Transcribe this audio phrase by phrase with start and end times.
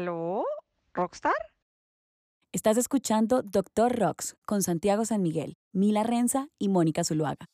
[0.00, 0.44] ¿Aló?
[0.94, 1.34] ¿Rockstar?
[2.52, 7.44] Estás escuchando Doctor Rocks con Santiago San Miguel, Mila Renza y Mónica Zuluaga.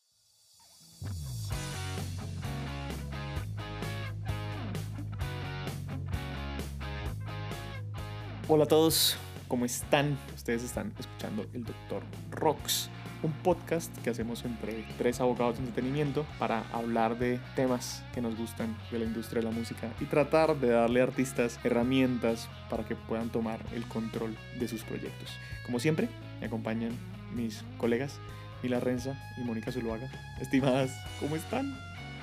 [8.47, 9.17] Hola a todos,
[9.49, 10.17] ¿cómo están?
[10.33, 12.01] Ustedes están escuchando el Doctor
[12.31, 12.89] Rocks,
[13.23, 18.37] un podcast que hacemos entre tres abogados de entretenimiento para hablar de temas que nos
[18.37, 22.85] gustan de la industria de la música y tratar de darle a artistas herramientas para
[22.85, 25.31] que puedan tomar el control de sus proyectos.
[25.65, 26.91] Como siempre, me acompañan
[27.33, 28.19] mis colegas
[28.63, 30.09] Mila Renza y Mónica Zuluaga.
[30.39, 31.77] Estimadas, ¿cómo están?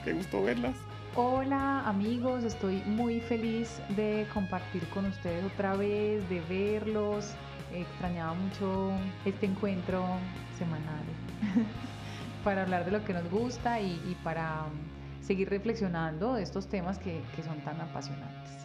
[0.05, 0.77] Qué gusto verlas.
[1.17, 7.35] Hola amigos, estoy muy feliz de compartir con ustedes otra vez, de verlos.
[7.75, 8.93] Extrañaba mucho
[9.25, 10.05] este encuentro
[10.57, 11.05] semanal
[12.45, 16.69] para hablar de lo que nos gusta y, y para um, seguir reflexionando de estos
[16.69, 18.65] temas que, que son tan apasionantes.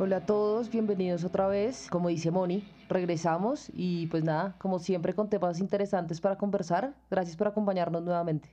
[0.00, 1.86] Hola a todos, bienvenidos otra vez.
[1.90, 6.94] Como dice Moni, regresamos y pues nada, como siempre con temas interesantes para conversar.
[7.10, 8.52] Gracias por acompañarnos nuevamente.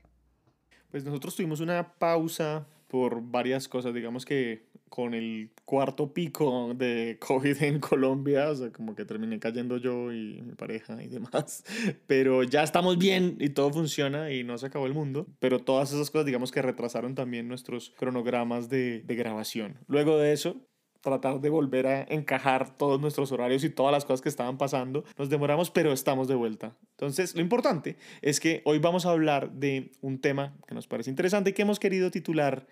[0.92, 7.18] Pues nosotros tuvimos una pausa por varias cosas, digamos que con el cuarto pico de
[7.28, 11.66] COVID en Colombia, o sea, como que terminé cayendo yo y mi pareja y demás,
[12.08, 15.92] pero ya estamos bien y todo funciona y no se acabó el mundo, pero todas
[15.92, 19.78] esas cosas digamos que retrasaron también nuestros cronogramas de, de grabación.
[19.90, 20.56] Luego de eso,
[21.02, 25.04] tratar de volver a encajar todos nuestros horarios y todas las cosas que estaban pasando.
[25.18, 26.76] Nos demoramos, pero estamos de vuelta.
[26.92, 31.10] Entonces, lo importante es que hoy vamos a hablar de un tema que nos parece
[31.10, 32.66] interesante y que hemos querido titular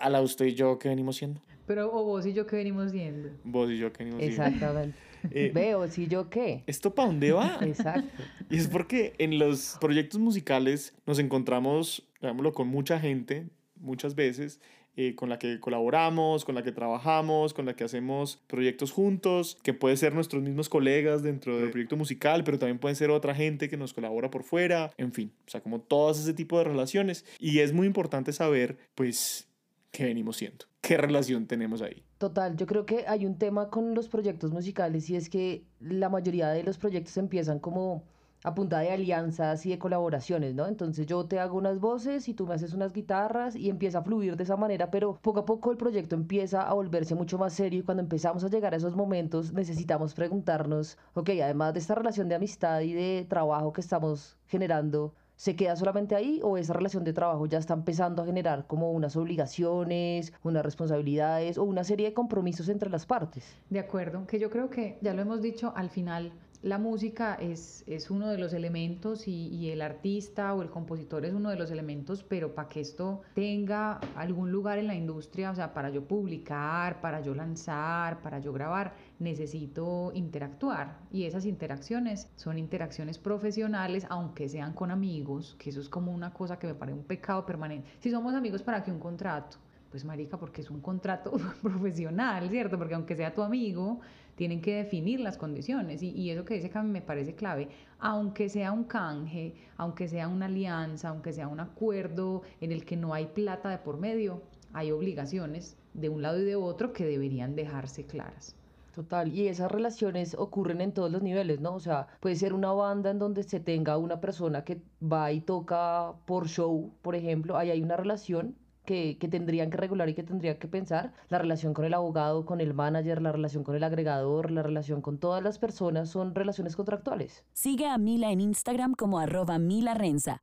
[0.00, 1.40] a la usted y yo que venimos siendo.
[1.66, 3.30] Pero o vos y yo que venimos viendo.
[3.44, 4.44] Vos y yo que venimos siendo.
[4.44, 4.98] Exactamente.
[5.32, 6.64] Eh, Veo, si yo qué.
[6.66, 7.58] ¿Esto para dónde va?
[7.62, 8.22] Exacto.
[8.48, 14.60] Y es porque en los proyectos musicales nos encontramos, digámoslo, con mucha gente, muchas veces,
[14.96, 19.56] eh, con la que colaboramos, con la que trabajamos, con la que hacemos proyectos juntos,
[19.62, 23.34] que puede ser nuestros mismos colegas dentro del proyecto musical, pero también pueden ser otra
[23.34, 26.64] gente que nos colabora por fuera, en fin, o sea, como todos ese tipo de
[26.64, 27.24] relaciones.
[27.38, 29.49] Y es muy importante saber, pues,
[29.90, 32.04] qué venimos siendo, qué relación tenemos ahí.
[32.18, 36.08] Total, yo creo que hay un tema con los proyectos musicales y es que la
[36.08, 38.04] mayoría de los proyectos empiezan como
[38.42, 40.66] a punta de alianzas y de colaboraciones, ¿no?
[40.66, 44.02] Entonces yo te hago unas voces y tú me haces unas guitarras y empieza a
[44.02, 47.52] fluir de esa manera, pero poco a poco el proyecto empieza a volverse mucho más
[47.52, 51.94] serio y cuando empezamos a llegar a esos momentos necesitamos preguntarnos, ok, además de esta
[51.94, 56.74] relación de amistad y de trabajo que estamos generando, ¿Se queda solamente ahí o esa
[56.74, 61.82] relación de trabajo ya está empezando a generar como unas obligaciones, unas responsabilidades o una
[61.82, 63.56] serie de compromisos entre las partes?
[63.70, 66.30] De acuerdo, que yo creo que ya lo hemos dicho, al final
[66.62, 71.24] la música es, es uno de los elementos y, y, el artista o el compositor
[71.24, 75.50] es uno de los elementos, pero para que esto tenga algún lugar en la industria,
[75.50, 80.98] o sea, para yo publicar, para yo lanzar, para yo grabar, necesito interactuar.
[81.10, 86.34] Y esas interacciones son interacciones profesionales, aunque sean con amigos, que eso es como una
[86.34, 87.88] cosa que me parece un pecado permanente.
[88.00, 89.56] Si somos amigos, ¿para qué un contrato?
[89.90, 91.32] Pues marica, porque es un contrato
[91.62, 92.78] profesional, ¿cierto?
[92.78, 94.00] Porque aunque sea tu amigo,
[94.40, 96.02] tienen que definir las condiciones.
[96.02, 97.68] Y, eso que dice Cami me parece clave.
[97.98, 102.96] Aunque sea un canje, aunque sea una alianza, aunque sea un acuerdo en el que
[102.96, 104.40] no hay plata de por medio,
[104.72, 108.56] hay obligaciones de un lado y de otro que deberían dejarse claras.
[108.94, 111.74] Total, y esas relaciones ocurren en todos los niveles, ¿no?
[111.74, 115.42] O sea, puede ser una banda en donde se tenga una persona que va y
[115.42, 118.56] toca por show, por ejemplo, ahí hay una relación
[118.90, 122.44] que, que, tendrían que regular y que tendrían que pensar, la relación con el abogado,
[122.44, 126.34] con el manager, la relación con el agregador, la relación con todas las personas son
[126.34, 127.44] relaciones contractuales.
[127.52, 130.42] Sigue a Mila en Instagram como arroba Mila Renza.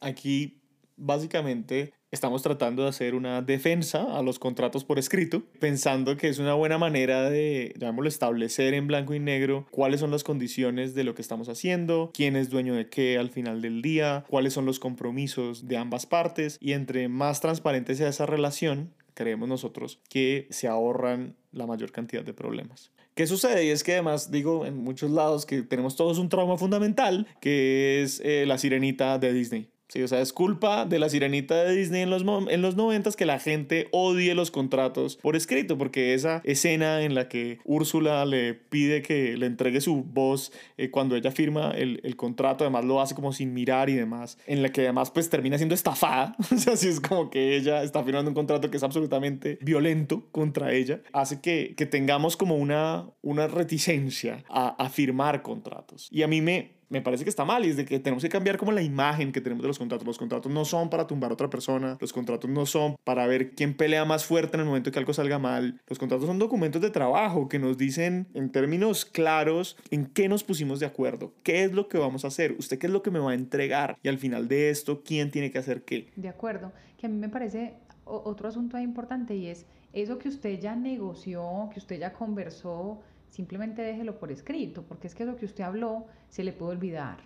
[0.00, 0.59] Aquí
[1.00, 6.38] básicamente estamos tratando de hacer una defensa a los contratos por escrito, pensando que es
[6.38, 7.74] una buena manera de,
[8.04, 12.34] establecer en blanco y negro cuáles son las condiciones de lo que estamos haciendo, quién
[12.36, 16.58] es dueño de qué al final del día, cuáles son los compromisos de ambas partes
[16.60, 22.24] y entre más transparente sea esa relación, creemos nosotros que se ahorran la mayor cantidad
[22.24, 22.90] de problemas.
[23.14, 23.66] ¿Qué sucede?
[23.66, 28.02] Y es que además digo en muchos lados que tenemos todos un trauma fundamental, que
[28.02, 29.68] es eh, la sirenita de Disney.
[29.90, 33.00] Sí, o sea, es culpa de la sirenita de Disney en los, en los 90
[33.16, 38.24] que la gente odie los contratos por escrito, porque esa escena en la que Úrsula
[38.24, 42.84] le pide que le entregue su voz eh, cuando ella firma el, el, contrato, además
[42.84, 46.36] lo hace como sin mirar y demás, en la que además pues termina siendo estafada,
[46.52, 50.28] o sea, así es como que ella está firmando un contrato que es absolutamente violento
[50.30, 56.08] contra ella, hace que, que tengamos como una, una reticencia a, a firmar contratos.
[56.10, 58.28] Y a mí me, me parece que está mal y es de que tenemos que
[58.28, 60.06] cambiar como la imagen que tenemos de los contratos.
[60.06, 63.52] Los contratos no son para tumbar a otra persona, los contratos no son para ver
[63.52, 65.80] quién pelea más fuerte en el momento que algo salga mal.
[65.86, 70.42] Los contratos son documentos de trabajo que nos dicen en términos claros en qué nos
[70.42, 73.12] pusimos de acuerdo, qué es lo que vamos a hacer, usted qué es lo que
[73.12, 76.08] me va a entregar y al final de esto, quién tiene que hacer qué.
[76.16, 80.58] De acuerdo, que a mí me parece otro asunto importante y es eso que usted
[80.58, 85.46] ya negoció, que usted ya conversó, simplemente déjelo por escrito, porque es que eso que
[85.46, 87.18] usted habló se le puede olvidar,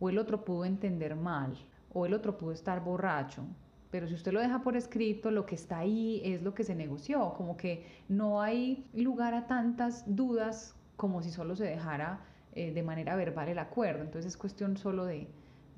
[0.00, 1.56] o el otro pudo entender mal,
[1.92, 3.44] o el otro pudo estar borracho.
[3.90, 6.74] Pero si usted lo deja por escrito, lo que está ahí es lo que se
[6.74, 12.20] negoció, como que no hay lugar a tantas dudas como si solo se dejara
[12.52, 14.02] eh, de manera verbal el acuerdo.
[14.02, 15.28] Entonces es cuestión solo de,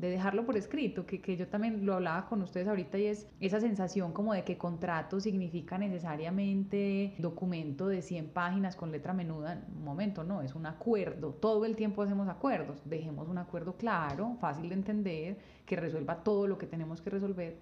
[0.00, 3.28] de dejarlo por escrito, que, que, yo también lo hablaba con ustedes ahorita y es
[3.38, 9.62] esa sensación como de que contrato significa necesariamente documento de 100 páginas con letra menuda.
[9.76, 11.34] Un momento, no, es un acuerdo.
[11.34, 12.80] Todo el tiempo hacemos acuerdos.
[12.86, 17.58] Dejemos un acuerdo claro, fácil de entender, que resuelva todo lo que tenemos que resolver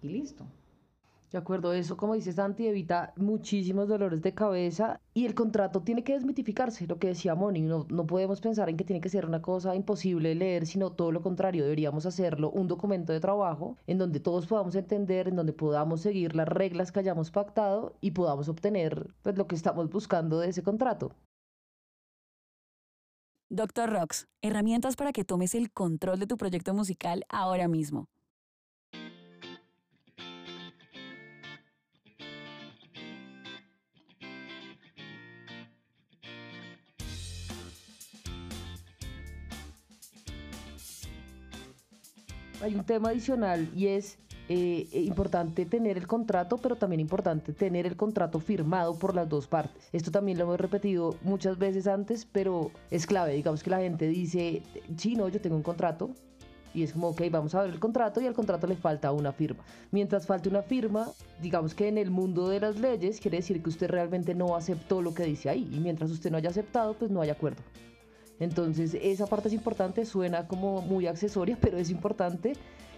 [0.00, 0.46] y listo.
[1.30, 6.02] De acuerdo, eso como dice Santi evita muchísimos dolores de cabeza y el contrato tiene
[6.02, 9.26] que desmitificarse, lo que decía Moni, no, no podemos pensar en que tiene que ser
[9.26, 13.76] una cosa imposible de leer, sino todo lo contrario, deberíamos hacerlo un documento de trabajo
[13.86, 18.12] en donde todos podamos entender, en donde podamos seguir las reglas que hayamos pactado y
[18.12, 21.12] podamos obtener pues, lo que estamos buscando de ese contrato.
[23.50, 28.08] Doctor Rox, herramientas para que tomes el control de tu proyecto musical ahora mismo.
[42.62, 44.18] Hay un tema adicional y es
[44.48, 49.46] eh, importante tener el contrato, pero también importante tener el contrato firmado por las dos
[49.46, 49.88] partes.
[49.92, 53.34] Esto también lo hemos repetido muchas veces antes, pero es clave.
[53.34, 54.62] Digamos que la gente dice,
[54.96, 56.10] sí, no, yo tengo un contrato.
[56.74, 59.32] Y es como, ok, vamos a ver el contrato y al contrato le falta una
[59.32, 59.64] firma.
[59.90, 61.08] Mientras falte una firma,
[61.40, 65.00] digamos que en el mundo de las leyes quiere decir que usted realmente no aceptó
[65.02, 65.68] lo que dice ahí.
[65.72, 67.62] Y mientras usted no haya aceptado, pues no hay acuerdo.
[68.40, 72.54] Entonces esa parte es importante, suena como muy accesoria, pero es importante.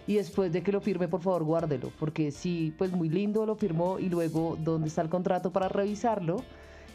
[0.07, 3.55] Y después de que lo firme, por favor, guárdelo, porque sí, pues muy lindo lo
[3.55, 6.43] firmó y luego, ¿dónde está el contrato para revisarlo?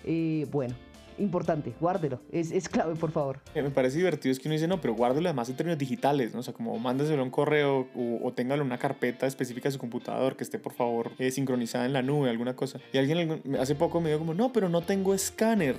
[0.05, 0.75] Eh, bueno,
[1.19, 2.21] importante, guárdelo.
[2.33, 3.41] Es, es, clave, por favor.
[3.55, 6.35] Eh, me parece divertido es que uno dice, no, pero guárdelo además en términos digitales,
[6.35, 6.41] ¿no?
[6.41, 10.37] O sea, como mándaselo un correo o, o téngalo una carpeta específica de su computador
[10.37, 12.81] que esté, por favor, eh, sincronizada en la nube, alguna cosa.
[12.93, 15.77] Y alguien hace poco me dijo como, no, pero no tengo escáner.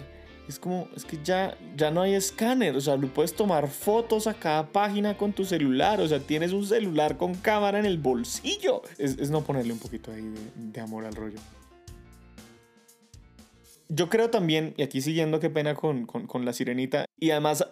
[0.48, 4.34] Es como, es que ya, ya no hay escáner, o sea, puedes tomar fotos a
[4.34, 8.82] cada página con tu celular, o sea, tienes un celular con cámara en el bolsillo.
[8.98, 11.40] Es, no ponerle un poquito ahí de, amor al rollo.
[13.90, 17.66] Yo creo también, y aquí siguiendo qué pena con, con, con la sirenita, y además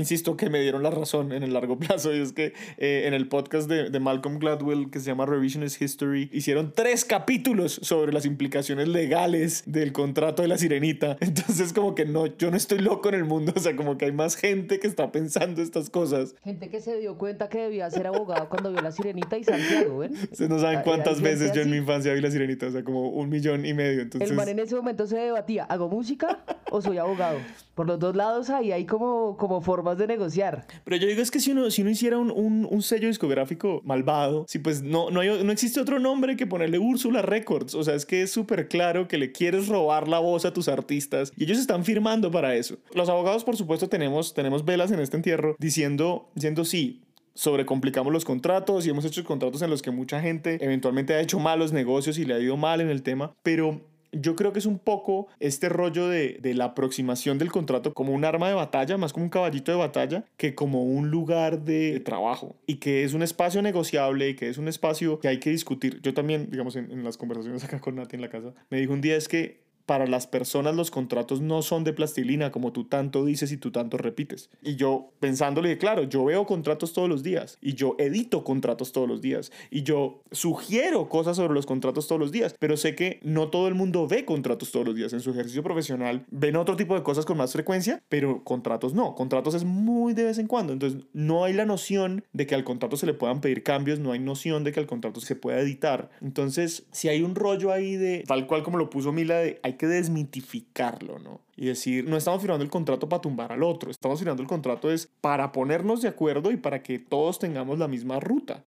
[0.00, 3.14] insisto que me dieron la razón en el largo plazo y es que eh, en
[3.14, 8.12] el podcast de, de, Malcolm Gladwell que se llama Revisionist History hicieron tres capítulos sobre
[8.12, 12.78] las implicaciones legales del contrato de la sirenita entonces como que no yo no estoy
[12.78, 15.90] loco en el mundo o sea como que hay más gente que está pensando estas
[15.90, 19.44] cosas gente que se dio cuenta que debía ser abogado cuando vio la sirenita y
[19.44, 20.16] Santiago ¿ven?
[20.32, 23.10] se no saben cuántas veces yo en mi infancia vi la sirenita o sea como
[23.10, 26.80] un millón y medio entonces el man en ese momento se debatía ¿hago música o
[26.80, 27.38] soy abogado?
[27.80, 30.66] Por los dos lados ahí hay como, como formas de negociar.
[30.84, 34.44] Pero yo digo es que si uno, si uno hiciera un, un, sello discográfico malvado,
[34.46, 37.74] si pues no, no, no existe otro nombre que ponerle Úrsula Records.
[37.74, 40.68] O sea, es que es súper claro que le quieres robar la voz a tus
[40.68, 42.76] artistas y ellos están firmando para eso.
[42.92, 47.00] Los abogados, por supuesto, tenemos, tenemos velas en este entierro diciendo, diciendo sí,
[47.32, 51.38] sobrecomplicamos los contratos y hemos hecho contratos en los que mucha gente eventualmente ha hecho
[51.38, 53.80] malos negocios y le ha ido mal en el tema, pero
[54.12, 58.12] yo creo que es un poco este rollo de, de, la aproximación del contrato como
[58.12, 62.00] un arma de batalla, más como un caballito de batalla, que como un lugar de
[62.00, 65.50] trabajo y que es un espacio negociable y que es un espacio que hay que
[65.50, 66.00] discutir.
[66.02, 68.92] Yo también, digamos, en, en las conversaciones acá con Nati en la casa, me dijo
[68.92, 69.59] un día es que
[69.90, 73.72] para las personas los contratos no son de plastilina, como tú tanto dices y tú
[73.72, 74.48] tanto repites.
[74.62, 79.08] Y yo pensándole, claro, yo veo contratos todos los días y yo edito contratos todos
[79.08, 83.18] los días y yo sugiero cosas sobre los contratos todos los días, pero sé que
[83.24, 85.12] no todo el mundo ve contratos todos los días.
[85.12, 89.16] En su ejercicio profesional ven otro tipo de cosas con más frecuencia, pero contratos no.
[89.16, 90.72] Contratos es muy de vez en cuando.
[90.72, 94.12] Entonces no hay la noción de que al contrato se le puedan pedir cambios, no
[94.12, 96.10] hay noción de que al contrato se pueda editar.
[96.20, 99.79] Entonces, si hay un rollo ahí de, tal cual como lo puso Mila, de hay
[99.80, 101.40] que desmitificarlo, ¿no?
[101.56, 104.90] Y decir, no estamos firmando el contrato para tumbar al otro, estamos firmando el contrato
[104.90, 108.66] es para ponernos de acuerdo y para que todos tengamos la misma ruta.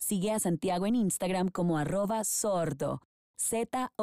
[0.00, 3.00] Sigue a Santiago en Instagram como arroba sordo,
[3.36, 3.94] Z-O-O-R-D-O.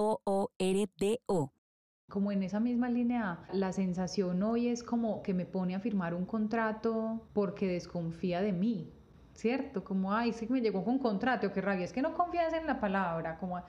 [2.10, 6.14] Como en esa misma línea, la sensación hoy es como que me pone a firmar
[6.14, 8.94] un contrato porque desconfía de mí,
[9.34, 9.84] ¿cierto?
[9.84, 12.68] Como, ay, sí que me llegó con contrato, qué rabia, es que no confías en
[12.68, 13.62] la palabra, como...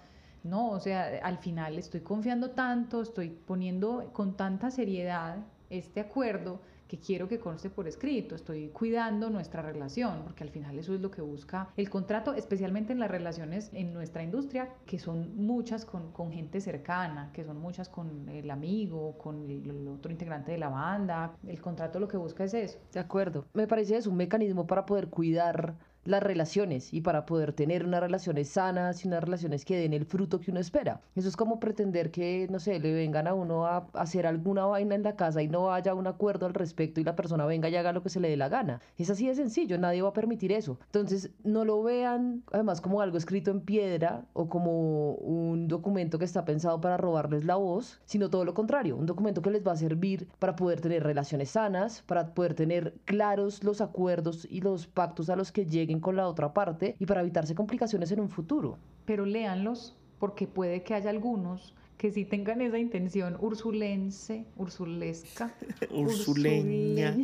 [0.47, 5.39] No, o sea, al final estoy confiando tanto, estoy poniendo con tanta seriedad
[5.69, 10.79] este acuerdo que quiero que conste por escrito, estoy cuidando nuestra relación, porque al final
[10.79, 14.99] eso es lo que busca el contrato, especialmente en las relaciones en nuestra industria, que
[14.99, 20.13] son muchas con, con gente cercana, que son muchas con el amigo, con el, otro
[20.13, 21.37] integrante de la banda.
[21.47, 22.79] El contrato lo que busca es eso.
[22.93, 23.45] De acuerdo.
[23.55, 25.75] Me parece es un mecanismo para poder cuidar
[26.07, 30.07] las relaciones y para poder tener unas relaciones sanas y unas relaciones que den el
[30.07, 31.01] fruto que uno espera.
[31.15, 34.95] Eso es como pretender que, no sé, le vengan a uno a hacer alguna vaina
[34.95, 37.77] en la casa y no haya un acuerdo al respecto y la persona venga y
[37.77, 38.81] haga lo que se le dé la gana.
[38.97, 40.79] Es así de sencillo, nadie va a permitir eso.
[40.87, 46.25] Entonces, no lo vean además como algo escrito en piedra o como un documento que
[46.25, 49.73] está pensado para robarles la voz, sino todo lo contrario, un documento que les va
[49.73, 54.87] a servir para poder tener relaciones sanas, para poder tener claros los acuerdos y los
[54.87, 58.29] pactos a los que lleguen con la otra parte y para evitarse complicaciones en un
[58.29, 58.79] futuro.
[59.05, 65.55] Pero léanlos porque puede que haya algunos que sí tengan esa intención ursulense, ursulesca,
[65.91, 67.17] ursuleña,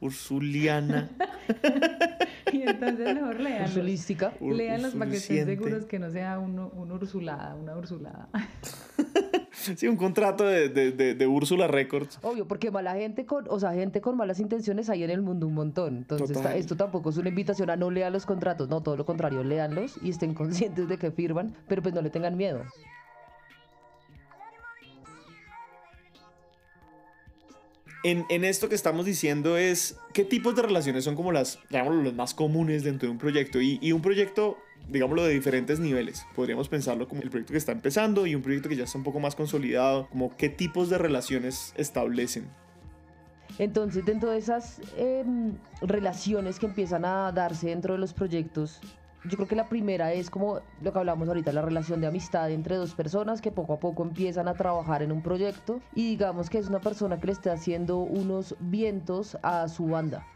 [0.00, 1.10] ursuliana.
[2.52, 3.70] y entonces mejor léanlos.
[3.70, 4.32] Ursulística.
[4.40, 8.28] Léanlos para que estén seguros que no sea uno, una ursulada, una ursulada.
[9.76, 12.18] Sí, un contrato de, de, de, Úrsula Records.
[12.22, 15.46] Obvio, porque mala gente con, o sea, gente con malas intenciones hay en el mundo
[15.46, 15.96] un montón.
[15.96, 19.42] Entonces, esto tampoco es una invitación a no leer los contratos, no, todo lo contrario,
[19.42, 22.62] léanlos y estén conscientes de que firman, pero pues no le tengan miedo.
[28.04, 31.58] En, esto que estamos diciendo es qué tipos de relaciones son como las,
[32.14, 33.60] más comunes dentro de un proyecto.
[33.60, 34.58] Y, y un proyecto
[34.88, 36.26] digámoslo, de diferentes niveles.
[36.34, 39.04] Podríamos pensarlo como el proyecto que está empezando y un proyecto que ya está un
[39.04, 42.48] poco más consolidado, como qué tipos de relaciones establecen.
[43.58, 48.80] Entonces, dentro de esas em, relaciones que empiezan a darse dentro de los proyectos,
[49.24, 52.50] yo creo que la primera es como lo que hablamos ahorita, la relación de amistad
[52.50, 56.50] entre dos personas que poco a poco empiezan a trabajar en un proyecto y digamos
[56.50, 60.26] que es una persona que le está haciendo unos vientos a su banda.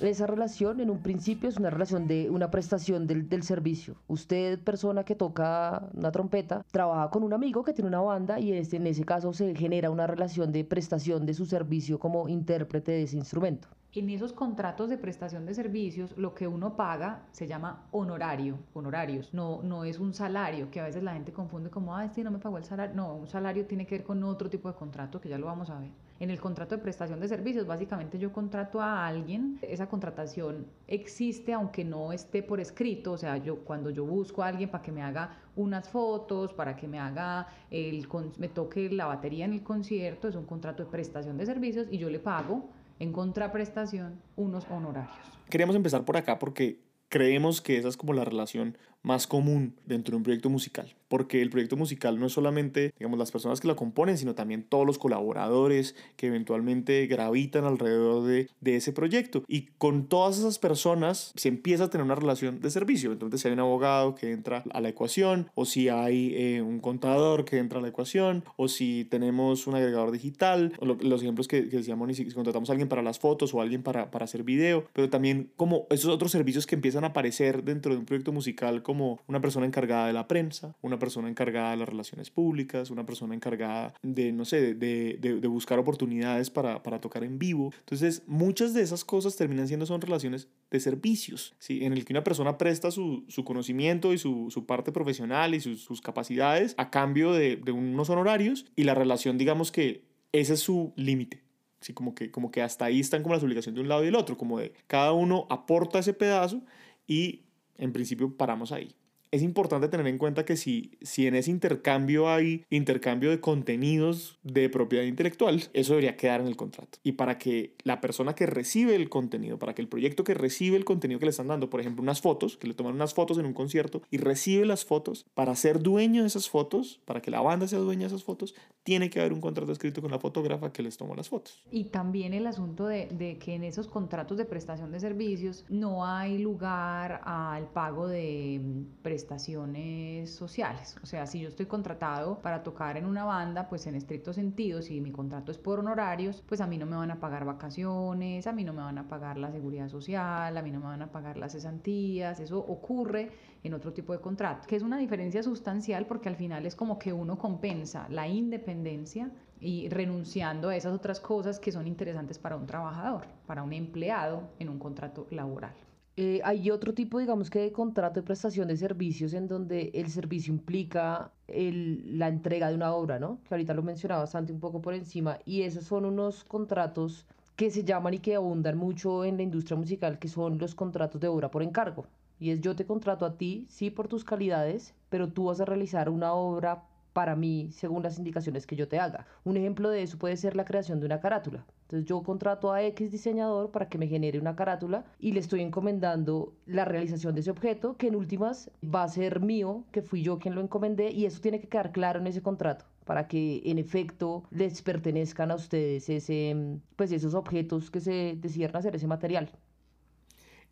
[0.00, 3.96] Esa relación en un principio es una relación de una prestación del, del, servicio.
[4.08, 8.52] Usted, persona que toca una trompeta, trabaja con un amigo que tiene una banda y
[8.52, 13.04] en ese caso se genera una relación de prestación de su servicio como intérprete de
[13.04, 13.68] ese instrumento.
[13.96, 19.32] En esos contratos de prestación de servicios, lo que uno paga se llama honorario, honorarios.
[19.32, 22.30] No, no es un salario, que a veces la gente confunde como, ah, este no
[22.30, 22.94] me pagó el salario.
[22.94, 25.70] No, un salario tiene que ver con otro tipo de contrato que ya lo vamos
[25.70, 25.92] a ver.
[26.20, 31.54] En el contrato de prestación de servicios, básicamente yo contrato a alguien, esa contratación existe
[31.54, 34.92] aunque no esté por escrito, o sea, yo cuando yo busco a alguien para que
[34.92, 39.62] me haga unas fotos, para que me haga el me toque la batería en el
[39.62, 44.66] concierto, es un contrato de prestación de servicios y yo le pago en contraprestación unos
[44.70, 45.16] honorarios.
[45.48, 50.12] Queríamos empezar por acá porque creemos que esa es como la relación más común dentro
[50.12, 53.68] de un proyecto musical, porque el proyecto musical no es solamente, digamos, las personas que
[53.68, 59.44] lo componen, sino también todos los colaboradores que eventualmente gravitan alrededor de, de ese proyecto.
[59.46, 63.12] Y con todas esas personas se empieza a tener una relación de servicio.
[63.12, 66.80] Entonces, si hay un abogado que entra a la ecuación, o si hay eh, un
[66.80, 71.68] contador que entra a la ecuación, o si tenemos un agregador digital, los ejemplos que,
[71.68, 74.84] que decíamos, si contratamos a alguien para las fotos o alguien para, para hacer video,
[74.92, 78.82] pero también como esos otros servicios que empiezan a aparecer dentro de un proyecto musical
[78.86, 83.04] como una persona encargada de la prensa, una persona encargada de las relaciones públicas, una
[83.04, 87.72] persona encargada de, no sé, de, de, buscar oportunidades para, para, tocar en vivo.
[87.80, 91.84] Entonces, muchas de esas cosas terminan siendo son relaciones de servicios, ¿sí?
[91.84, 95.60] en el que una persona presta su, su conocimiento y su, su, parte profesional y
[95.60, 100.54] sus, sus capacidades a cambio de, de unos honorarios y la relación, digamos que ese
[100.54, 101.42] es su límite.
[101.80, 104.06] Sí, como que, como que hasta ahí están como las obligaciones de un lado y
[104.06, 106.62] del otro, como de cada uno aporta ese pedazo
[107.08, 107.45] y
[107.78, 108.94] en principio paramos ahí
[109.30, 114.38] es importante tener en cuenta que si, si en ese intercambio hay intercambio de contenidos
[114.42, 116.98] de propiedad intelectual, eso debería quedar en el contrato.
[117.02, 120.76] Y para que la persona que recibe el contenido, para que el proyecto que recibe
[120.76, 123.38] el contenido que le están dando, por ejemplo, unas fotos, que le toman unas fotos
[123.38, 127.30] en un concierto y recibe las fotos, para ser dueño de esas fotos, para que
[127.30, 128.54] la banda sea dueña de esas fotos,
[128.84, 131.64] tiene que haber un contrato escrito con la fotógrafa que les tomó las fotos.
[131.70, 136.06] Y también el asunto de, de que en esos contratos de prestación de servicios no
[136.06, 138.60] hay lugar al pago de
[139.02, 140.96] prestaciones sociales.
[141.02, 144.82] O sea, si yo estoy contratado para tocar en una banda, pues en estricto sentido,
[144.82, 148.46] si mi contrato es por honorarios, pues a mí no me van a pagar vacaciones,
[148.46, 151.02] a mí no me van a pagar la seguridad social, a mí no me van
[151.02, 153.30] a pagar las cesantías, eso ocurre
[153.62, 156.98] en otro tipo de contrato, que es una diferencia sustancial porque al final es como
[156.98, 159.30] que uno compensa la independencia
[159.60, 164.50] y renunciando a esas otras cosas que son interesantes para un trabajador, para un empleado
[164.58, 165.85] en un contrato laboral.
[166.18, 170.08] Eh, hay otro tipo, digamos que de contrato de prestación de servicios en donde el
[170.10, 173.42] servicio implica el, la entrega de una obra, ¿no?
[173.44, 177.70] Que ahorita lo mencionaba bastante un poco por encima, y esos son unos contratos que
[177.70, 181.28] se llaman y que abundan mucho en la industria musical, que son los contratos de
[181.28, 182.06] obra por encargo.
[182.38, 185.64] Y es yo te contrato a ti, sí, por tus calidades, pero tú vas a
[185.66, 186.84] realizar una obra
[187.16, 189.26] para mí según las indicaciones que yo te haga.
[189.42, 191.64] Un ejemplo de eso puede ser la creación de una carátula.
[191.84, 195.62] Entonces yo contrato a X diseñador para que me genere una carátula y le estoy
[195.62, 200.22] encomendando la realización de ese objeto que en últimas va a ser mío, que fui
[200.22, 203.62] yo quien lo encomendé y eso tiene que quedar claro en ese contrato para que
[203.64, 206.54] en efecto les pertenezcan a ustedes ese,
[206.96, 209.48] pues esos objetos que se decidieron hacer, ese material.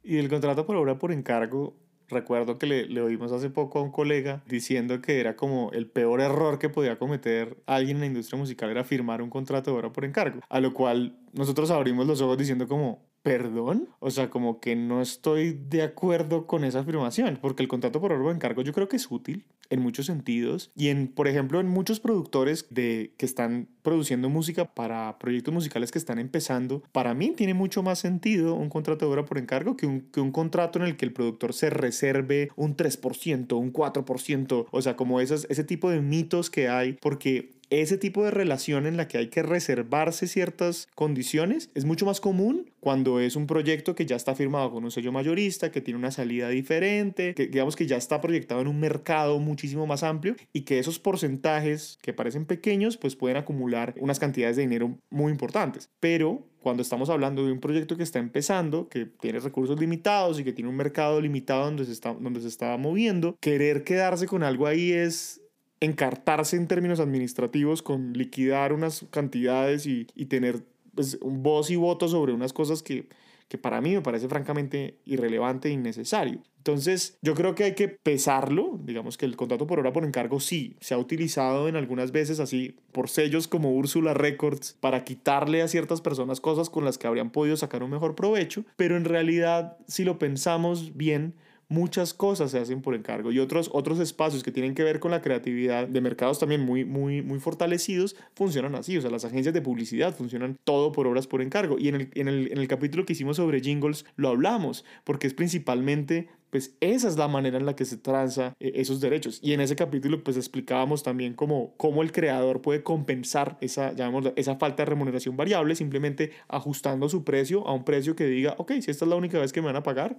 [0.02, 1.74] Y el contrato por obra por encargo
[2.14, 5.86] Recuerdo que le, le, oímos hace poco a un colega diciendo que era como el
[5.86, 9.76] peor error que podía cometer alguien en la industria musical era firmar un contrato de
[9.76, 10.40] obra por encargo.
[10.48, 13.88] A lo cual nosotros abrimos los ojos diciendo como, ¿Perdón?
[14.00, 18.12] O sea, como que no estoy de acuerdo con esa afirmación, porque el contrato por
[18.12, 21.60] obra de encargo yo creo que es útil en muchos sentidos y en, por ejemplo,
[21.60, 27.12] en muchos productores de, que están produciendo música para proyectos musicales que están empezando, para
[27.12, 30.32] mí tiene mucho más sentido un contrato de obra por encargo que un, que un
[30.32, 35.20] contrato en el que el productor se reserve un 3%, un 4%, o sea, como
[35.20, 39.18] esas, ese tipo de mitos que hay, porque ese tipo de relación en la que
[39.18, 44.16] hay que reservarse ciertas condiciones es mucho más común cuando es un proyecto que ya
[44.16, 47.96] está firmado con un sello mayorista, que tiene una salida diferente, que digamos que ya
[47.96, 52.98] está proyectado en un mercado muchísimo más amplio y que esos porcentajes que parecen pequeños
[52.98, 55.88] pues pueden acumular unas cantidades de dinero muy importantes.
[56.00, 60.44] Pero cuando estamos hablando de un proyecto que está empezando, que tiene recursos limitados y
[60.44, 64.66] que tiene un mercado limitado donde se está, donde se moviendo, querer quedarse con algo
[64.66, 65.40] ahí es
[65.80, 70.62] encartarse en términos administrativos con liquidar unas cantidades y, y tener
[70.94, 73.08] pues, un voz y voto sobre unas cosas que,
[73.48, 76.42] que para mí me parece francamente irrelevante e innecesario.
[76.58, 80.40] Entonces, yo creo que hay que pesarlo, digamos que el contrato por hora por encargo
[80.40, 85.60] sí, se ha utilizado en algunas veces así por sellos como Úrsula Records para quitarle
[85.60, 89.04] a ciertas personas cosas con las que habrían podido sacar un mejor provecho, pero en
[89.04, 91.34] realidad, si lo pensamos bien,
[91.74, 95.10] muchas cosas se hacen por encargo y otros, otros espacios que tienen que ver con
[95.10, 98.96] la creatividad de mercados también muy, muy, muy fortalecidos funcionan así.
[98.96, 101.76] O sea, las agencias de publicidad funcionan todo por obras por encargo.
[101.78, 105.26] Y en el, en el, en el capítulo que hicimos sobre jingles lo hablamos, porque
[105.26, 109.40] es principalmente pues esa es la manera en la que se transa eh, esos derechos.
[109.42, 113.92] Y en ese capítulo pues explicábamos también cómo, cómo el creador puede compensar esa,
[114.36, 118.70] esa falta de remuneración variable simplemente ajustando su precio a un precio que diga, ok,
[118.80, 120.16] si esta es la única vez que me van a pagar,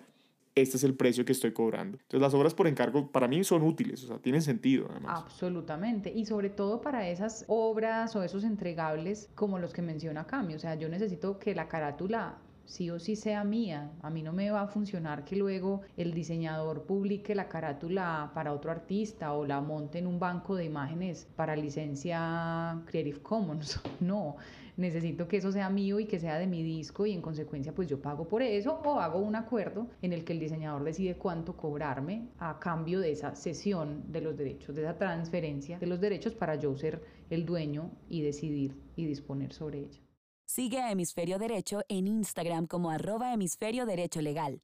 [0.56, 1.98] este es el precio que estoy cobrando.
[1.98, 5.22] Entonces las obras por encargo para mí son útiles, o sea, tienen sentido además.
[5.24, 10.56] Absolutamente, y sobre todo para esas obras o esos entregables como los que menciona Cami,
[10.56, 13.92] o sea, yo necesito que la carátula sí o sí sea mía.
[14.02, 18.54] A mí no me va a funcionar que luego el diseñador publique la carátula para
[18.54, 23.80] otro artista o la monte en un banco de imágenes para licencia Creative Commons.
[24.02, 24.36] No,
[24.78, 27.88] necesito que eso sea mío y que sea de mi disco y en consecuencia pues
[27.88, 31.56] yo pago por eso o hago un acuerdo en el que el diseñador decide cuánto
[31.56, 36.34] cobrarme a cambio de esa cesión de los derechos, de esa transferencia de los derechos
[36.34, 40.02] para yo ser el dueño y decidir y disponer sobre ella.
[40.46, 44.62] Sigue a Hemisferio Derecho en Instagram como arroba hemisferio derecho legal.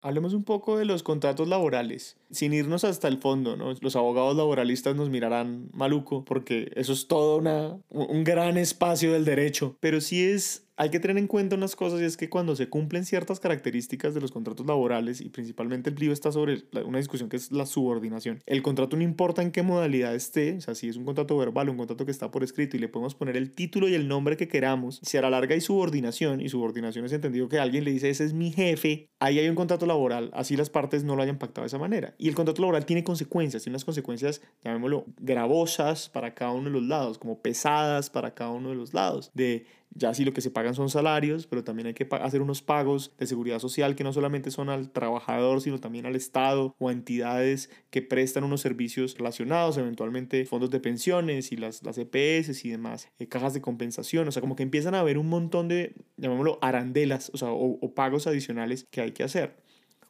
[0.00, 3.72] Hablemos un poco de los contratos laborales, sin irnos hasta el fondo, ¿no?
[3.80, 9.24] Los abogados laboralistas nos mirarán maluco porque eso es todo una, un gran espacio del
[9.24, 12.54] derecho, pero sí es hay que tener en cuenta unas cosas y es que cuando
[12.54, 16.98] se cumplen ciertas características de los contratos laborales y principalmente el lío está sobre una
[16.98, 18.44] discusión que es la subordinación.
[18.46, 21.68] El contrato no importa en qué modalidad esté, o sea, si es un contrato verbal,
[21.68, 24.36] un contrato que está por escrito y le podemos poner el título y el nombre
[24.36, 27.90] que queramos, si a la larga hay subordinación y subordinación es entendido que alguien le
[27.90, 31.24] dice ese es mi jefe, ahí hay un contrato laboral, así las partes no lo
[31.24, 32.14] hayan pactado de esa manera.
[32.18, 36.70] Y el contrato laboral tiene consecuencias, tiene unas consecuencias, llamémoslo, gravosas para cada uno de
[36.70, 40.40] los lados, como pesadas para cada uno de los lados, de ya si lo que
[40.40, 44.04] se pagan son salarios, pero también hay que hacer unos pagos de seguridad social que
[44.04, 48.60] no solamente son al trabajador, sino también al Estado o a entidades que prestan unos
[48.60, 53.60] servicios relacionados, eventualmente fondos de pensiones y las, las EPS y demás, eh, cajas de
[53.60, 57.50] compensación, o sea, como que empiezan a haber un montón de, llamémoslo, arandelas, o sea,
[57.50, 59.67] o pagos adicionales que hay que hacer.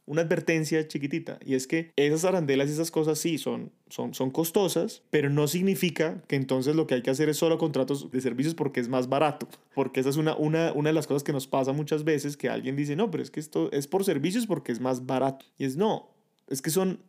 [0.08, 4.30] Una advertencia chiquitita y es que esas arandelas y esas cosas sí son, son, son
[4.30, 8.20] costosas, pero no significa que entonces lo que hay que hacer es solo contratos de
[8.20, 11.32] servicios porque es más barato, porque esa es una, una, una de las cosas que
[11.32, 14.46] nos pasa muchas veces que alguien dice, no, pero es que esto es por servicios
[14.46, 15.44] porque es más barato.
[15.58, 16.10] Y es no,
[16.48, 17.00] es que son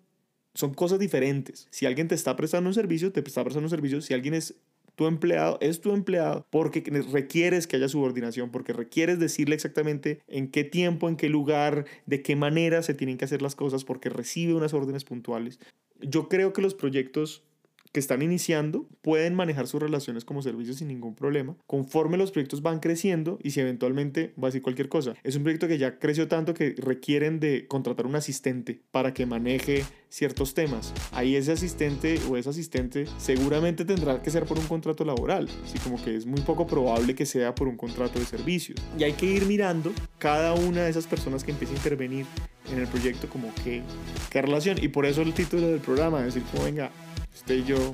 [0.53, 1.67] son cosas diferentes.
[1.71, 4.01] Si alguien te está prestando un servicio, te está prestando un servicio.
[4.01, 4.55] Si alguien es
[4.99, 6.83] tu empleado, es tu empleado porque
[7.13, 12.21] requieres que haya subordinación, porque requieres decirle exactamente en qué tiempo, en qué lugar, de
[12.21, 15.57] qué manera se tienen que hacer las cosas, porque recibe unas órdenes puntuales.
[16.01, 17.45] Yo creo que los proyectos
[17.91, 21.55] que están iniciando pueden manejar sus relaciones como servicios sin ningún problema.
[21.65, 25.43] Conforme los proyectos van creciendo y si eventualmente va a decir cualquier cosa, es un
[25.43, 30.53] proyecto que ya creció tanto que requieren de contratar un asistente para que maneje ciertos
[30.53, 30.93] temas.
[31.11, 35.77] Ahí ese asistente o ese asistente seguramente tendrá que ser por un contrato laboral, así
[35.79, 38.79] como que es muy poco probable que sea por un contrato de servicios.
[38.97, 42.25] Y hay que ir mirando cada una de esas personas que empieza a intervenir
[42.71, 43.81] en el proyecto como que
[44.29, 46.91] qué relación y por eso el título del programa, es decir, como venga,
[47.39, 47.93] usted y yo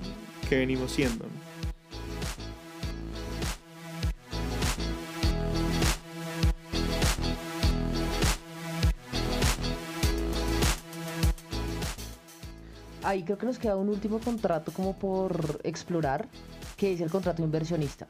[0.50, 1.26] que venimos siendo.
[13.04, 16.28] Ahí creo que nos queda un último contrato como por explorar,
[16.76, 18.08] que es el contrato inversionista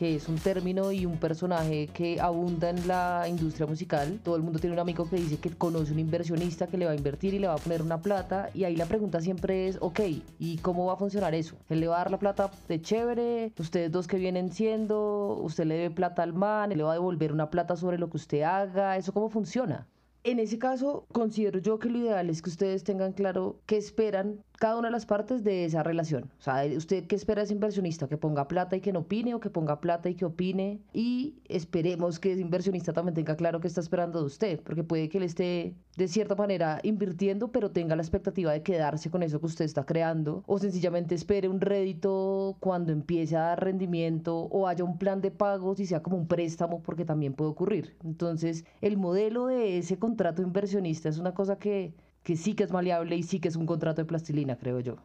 [0.00, 4.18] que es un término y un personaje que abunda en la industria musical.
[4.24, 6.92] Todo el mundo tiene un amigo que dice que conoce un inversionista que le va
[6.92, 8.48] a invertir y le va a poner una plata.
[8.54, 10.00] Y ahí la pregunta siempre es, ok,
[10.38, 11.54] ¿y cómo va a funcionar eso?
[11.68, 15.66] Él le va a dar la plata de chévere, ustedes dos que vienen siendo, usted
[15.66, 18.40] le debe plata al man, le va a devolver una plata sobre lo que usted
[18.40, 19.86] haga, ¿eso cómo funciona?
[20.24, 24.42] En ese caso, considero yo que lo ideal es que ustedes tengan claro qué esperan
[24.60, 26.30] cada una de las partes de esa relación.
[26.38, 28.08] O sea, ¿usted qué espera de ese inversionista?
[28.08, 30.82] ¿Que ponga plata y que no opine o que ponga plata y que opine?
[30.92, 35.08] Y esperemos que ese inversionista también tenga claro qué está esperando de usted, porque puede
[35.08, 39.40] que él esté de cierta manera invirtiendo, pero tenga la expectativa de quedarse con eso
[39.40, 44.68] que usted está creando, o sencillamente espere un rédito cuando empiece a dar rendimiento o
[44.68, 47.96] haya un plan de pagos y sea como un préstamo, porque también puede ocurrir.
[48.04, 52.72] Entonces, el modelo de ese contrato inversionista es una cosa que que sí que es
[52.72, 54.96] maleable y sí que es un contrato de plastilina, creo yo.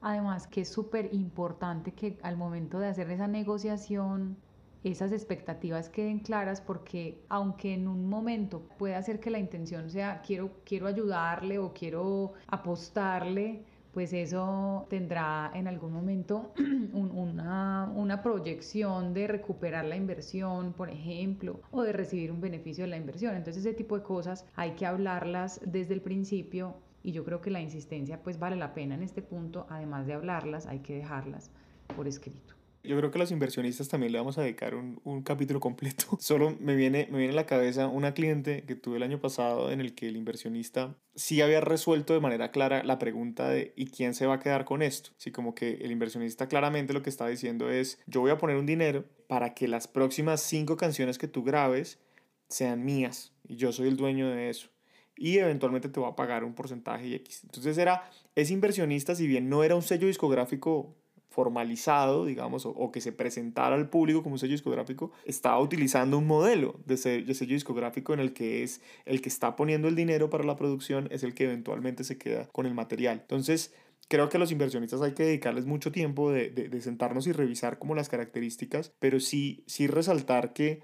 [0.00, 4.36] Además, que es súper importante que al momento de hacer esa negociación
[4.84, 10.22] esas expectativas queden claras porque aunque en un momento puede ser que la intención sea
[10.22, 16.52] quiero, quiero ayudarle o quiero apostarle, pues eso tendrá en algún momento
[16.92, 22.90] una, una, proyección de recuperar la inversión, por ejemplo, o de recibir un beneficio de
[22.90, 23.36] la inversión.
[23.36, 27.50] Entonces ese tipo de cosas hay que hablarlas desde el principio y yo creo que
[27.50, 31.50] la insistencia pues vale la pena en este punto, además de hablarlas, hay que dejarlas
[31.94, 32.61] por escrito.
[32.84, 36.04] Yo creo que los inversionistas también le vamos a dedicar un, un, capítulo completo.
[36.20, 39.70] Solo me viene, me viene a la cabeza una cliente que tuve el año pasado
[39.70, 43.86] en el que el inversionista sí había resuelto de manera clara la pregunta de ¿y
[43.86, 45.10] quién se va a quedar con esto?
[45.16, 48.56] Así como que el inversionista claramente lo que está diciendo es yo voy a poner
[48.56, 52.00] un dinero para que las próximas cinco canciones que tú grabes
[52.48, 54.72] sean mías y yo soy el dueño de eso
[55.16, 57.44] y eventualmente te va a pagar un porcentaje X.
[57.44, 60.96] Entonces era, ese inversionista, si bien no era un sello discográfico
[61.32, 66.26] formalizado, digamos, o, que se presentara al público como un sello discográfico, estaba utilizando un
[66.26, 70.44] modelo de, sello, discográfico en el que es el que está poniendo el dinero para
[70.44, 73.20] la producción, es el que eventualmente se queda con el material.
[73.22, 73.74] Entonces,
[74.08, 77.78] creo que a los inversionistas hay que dedicarles mucho tiempo de, de, sentarnos y revisar
[77.78, 80.82] como las características, pero sí, sí resaltar que,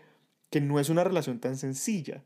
[0.50, 2.24] que no es una relación tan sencilla.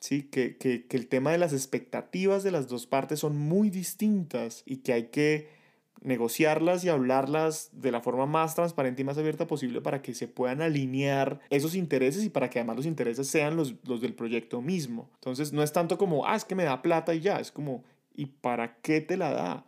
[0.00, 0.22] ¿sí?
[0.22, 4.62] Que, que, que el tema de las expectativas de las dos partes son muy distintas
[4.64, 5.57] y que hay que
[6.02, 10.28] negociarlas y hablarlas de la forma más transparente y más abierta posible para que se
[10.28, 14.60] puedan alinear esos intereses y para que además los intereses sean los, los del proyecto
[14.60, 15.10] mismo.
[15.14, 17.84] Entonces no es tanto como, ah, es que me da plata y ya, es como,
[18.14, 19.64] ¿y para qué te la da?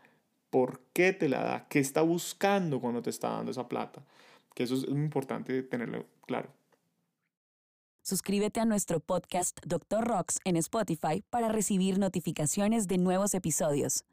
[0.51, 1.67] ¿Por qué te la da?
[1.69, 4.03] ¿Qué está buscando cuando te está dando esa plata?
[4.55, 6.51] Que eso es importante tenerlo claro.
[8.03, 14.05] Suscríbete a nuestro podcast Doctor Rocks en Spotify para recibir notificaciones de nuevos episodios.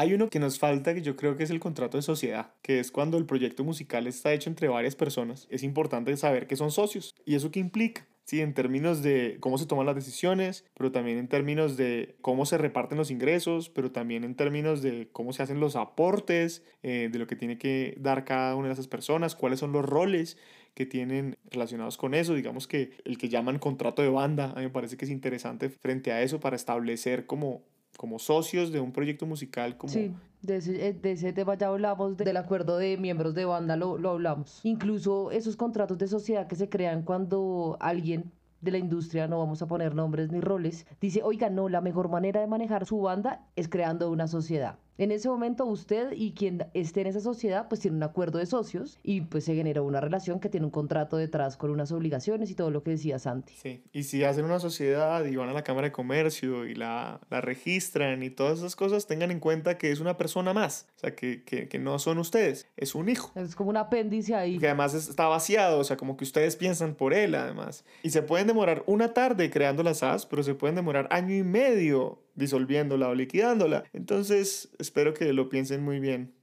[0.00, 2.78] Hay uno que nos falta que yo creo que es el contrato de sociedad, que
[2.78, 5.48] es cuando el proyecto musical está hecho entre varias personas.
[5.50, 7.16] Es importante saber que son socios.
[7.24, 8.06] ¿Y eso qué implica?
[8.22, 12.46] Sí, en términos de cómo se toman las decisiones, pero también en términos de cómo
[12.46, 17.08] se reparten los ingresos, pero también en términos de cómo se hacen los aportes, eh,
[17.10, 20.38] de lo que tiene que dar cada una de esas personas, cuáles son los roles
[20.74, 22.34] que tienen relacionados con eso.
[22.34, 25.70] Digamos que el que llaman contrato de banda, a mí me parece que es interesante
[25.70, 27.64] frente a eso para establecer como
[27.98, 29.76] como socios de un proyecto musical.
[29.76, 29.92] Como...
[29.92, 33.76] Sí, de ese, eh, de ese tema ya hablamos, del acuerdo de miembros de banda
[33.76, 34.60] lo, lo hablamos.
[34.62, 38.30] Incluso esos contratos de sociedad que se crean cuando alguien
[38.60, 42.08] de la industria, no vamos a poner nombres ni roles, dice, oiga, no, la mejor
[42.08, 44.78] manera de manejar su banda es creando una sociedad.
[44.98, 48.46] En ese momento usted y quien esté en esa sociedad pues tiene un acuerdo de
[48.46, 52.50] socios y pues se genera una relación que tiene un contrato detrás con unas obligaciones
[52.50, 53.54] y todo lo que decía Santi.
[53.56, 57.20] Sí, y si hacen una sociedad y van a la Cámara de Comercio y la,
[57.30, 60.98] la registran y todas esas cosas, tengan en cuenta que es una persona más, o
[60.98, 63.30] sea, que, que, que no son ustedes, es un hijo.
[63.36, 64.58] Es como un apéndice ahí.
[64.58, 67.84] Que además está vaciado, o sea, como que ustedes piensan por él además.
[68.02, 71.44] Y se pueden demorar una tarde creando las SAS, pero se pueden demorar año y
[71.44, 73.84] medio disolviéndola o liquidándola.
[73.92, 76.37] Entonces, espero que lo piensen muy bien.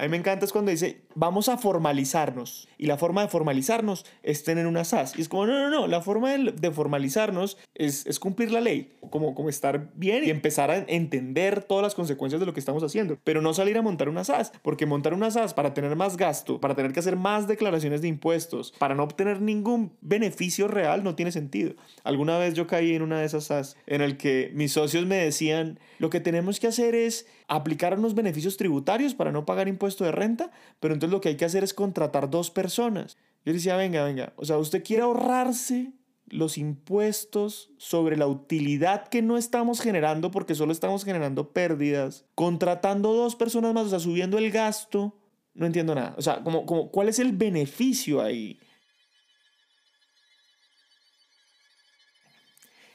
[0.00, 2.68] A mí me encanta es cuando dice, vamos a formalizarnos.
[2.78, 5.12] Y la forma de formalizarnos es tener una SAS.
[5.14, 8.94] Y es como, no, no, no, la forma de, formalizarnos es, es, cumplir la ley.
[9.10, 12.82] Como, como estar bien y empezar a entender todas las consecuencias de lo que estamos
[12.82, 13.18] haciendo.
[13.24, 14.52] Pero no salir a montar una SAS.
[14.62, 18.08] Porque montar una SAS para tener más gasto, para tener que hacer más declaraciones de
[18.08, 21.74] impuestos, para no obtener ningún beneficio real, no tiene sentido.
[22.04, 25.16] Alguna vez yo caí en una de esas SAS en el que mis socios me
[25.16, 30.12] decían, lo que tenemos que hacer es aplicar unos beneficios tributarios para no pagar de
[30.12, 30.50] renta,
[30.80, 33.16] pero entonces lo que hay que hacer es contratar dos personas.
[33.44, 35.92] Yo decía, venga, venga, o sea, usted quiere ahorrarse
[36.26, 43.12] los impuestos sobre la utilidad que no estamos generando porque solo estamos generando pérdidas, contratando
[43.12, 45.16] dos personas más, o sea, subiendo el gasto.
[45.54, 46.14] No entiendo nada.
[46.16, 48.60] O sea, como, como, ¿cuál es el beneficio ahí?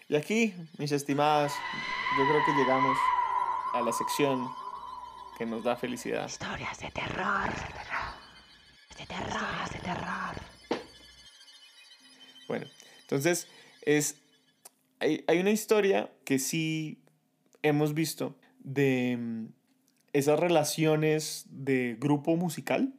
[0.08, 1.52] Y aquí, mis estimadas,
[2.18, 2.98] yo creo que llegamos
[3.74, 4.48] a la sección
[5.38, 6.28] que nos da felicidad.
[6.28, 7.50] Historias de terror.
[8.98, 10.36] De terror, de terror.
[12.48, 12.66] Bueno,
[13.02, 13.48] entonces
[13.82, 14.18] es
[15.00, 17.02] hay, hay una historia que sí
[17.64, 19.46] hemos visto de mm,
[20.14, 22.94] esas relaciones de grupo musical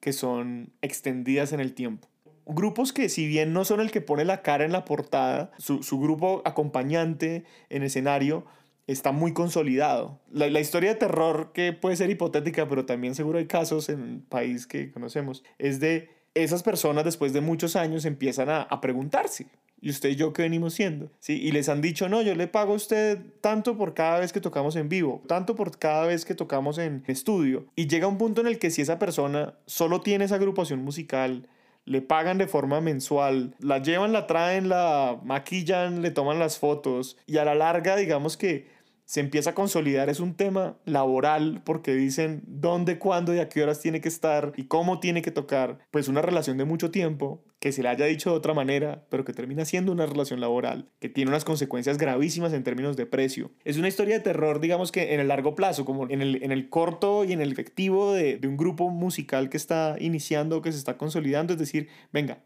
[0.00, 2.08] que son extendidas en el tiempo.
[2.44, 5.82] Grupos que si bien no son el que pone la cara en la portada, su,
[5.82, 8.44] su grupo acompañante en escenario
[8.86, 10.20] está muy consolidado.
[10.30, 14.02] La, la, historia de terror, que puede ser hipotética, pero también seguro hay casos en
[14.02, 18.80] el país que conocemos, es de esas personas después de muchos años empiezan a, a
[18.80, 19.46] preguntarse,
[19.80, 21.10] ¿y usted y yo qué venimos siendo?
[21.18, 21.34] ¿Sí?
[21.42, 24.40] Y les han dicho, no, yo le pago a usted tanto por cada vez que
[24.40, 27.66] tocamos en vivo, tanto por cada vez que tocamos en estudio.
[27.76, 31.48] Y llega un punto en el que si esa persona solo tiene esa agrupación musical,
[31.84, 37.16] le pagan de forma mensual, la llevan, la traen, la maquillan, le toman las fotos
[37.26, 38.68] y a la larga digamos que
[39.04, 43.62] se empieza a consolidar es un tema laboral porque dicen dónde, cuándo y a qué
[43.62, 47.44] horas tiene que estar y cómo tiene que tocar, pues una relación de mucho tiempo
[47.58, 50.90] que se le haya dicho de otra manera, pero que termina siendo una relación laboral,
[50.98, 53.52] que tiene unas consecuencias gravísimas en términos de precio.
[53.64, 56.50] Es una historia de terror, digamos que en el largo plazo, como en el, en
[56.50, 60.72] el corto y en el efectivo de, de un grupo musical que está iniciando, que
[60.72, 62.42] se está consolidando, es decir, venga,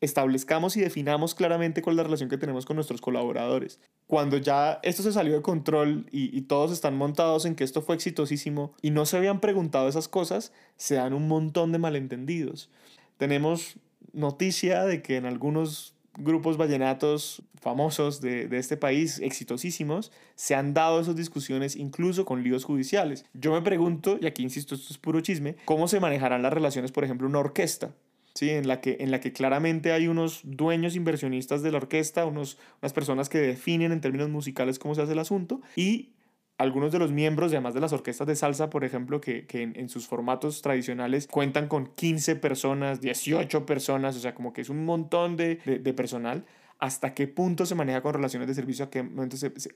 [0.00, 3.80] establezcamos y definamos claramente cuál es la relación que tenemos con nuestros colaboradores.
[4.06, 7.94] Cuando ya esto se salió de control y, todos están montados en que esto fue
[7.94, 12.70] exitosísimo y no se habían preguntado esas cosas, se dan un montón de malentendidos.
[13.18, 13.76] Tenemos
[14.12, 20.74] noticia de que en algunos grupos vallenatos famosos de, de, este país, exitosísimos, se han
[20.74, 23.26] dado esas discusiones incluso con líos judiciales.
[23.34, 26.90] Yo me pregunto, y aquí insisto, esto es puro chisme, ¿cómo se manejarán las relaciones,
[26.90, 27.94] por ejemplo, una orquesta?
[28.34, 28.50] ¿Sí?
[28.50, 32.58] en, la que, en la que claramente hay unos dueños inversionistas de la orquesta, unos,
[32.82, 36.10] unas personas que definen en términos musicales cómo se hace el asunto y
[36.58, 39.88] algunos de los miembros, además de las orquestas de salsa, por ejemplo, que, que en,
[39.88, 44.84] sus formatos tradicionales cuentan con 15 personas, 18 personas, o sea, como que es un
[44.84, 46.44] montón de, de, de personal,
[46.80, 48.88] hasta qué punto se maneja con relaciones de servicio,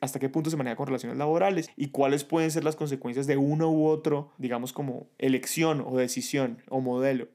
[0.00, 3.36] hasta qué punto se maneja con relaciones laborales y cuáles pueden ser las consecuencias de
[3.36, 7.28] uno u otro, digamos como elección o decisión o modelo.